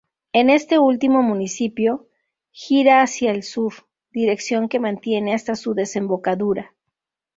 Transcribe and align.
En 0.33 0.49
este 0.49 0.79
último 0.79 1.21
municipio, 1.21 2.07
gira 2.51 3.03
hacia 3.03 3.29
el 3.29 3.43
sur, 3.43 3.85
dirección 4.11 4.67
que 4.67 4.79
mantiene 4.79 5.35
hasta 5.35 5.53
su 5.55 5.75
desembocadura. 5.75 6.73